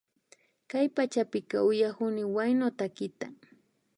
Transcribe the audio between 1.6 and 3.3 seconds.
uyakuni huyano takita